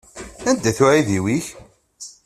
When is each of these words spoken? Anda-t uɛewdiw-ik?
Anda-t 0.49 0.79
uɛewdiw-ik? 0.83 1.47